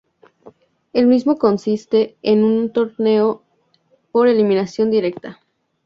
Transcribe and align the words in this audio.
El 0.93 1.05
mismo 1.05 1.37
consiste 1.37 2.17
en 2.23 2.43
un 2.43 2.73
torneo 2.73 3.43
por 4.11 4.27
eliminación 4.27 4.89
directa. 4.89 5.39